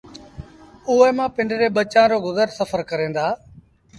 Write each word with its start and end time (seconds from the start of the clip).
اُئي 0.89 1.09
مآݩ 1.17 1.33
پنڊري 1.35 1.67
ٻچآݩ 1.75 2.09
رو 2.11 2.17
گزر 2.27 2.47
سڦر 2.57 2.81
ڪريݩ 2.89 3.13
دآ 3.15 3.27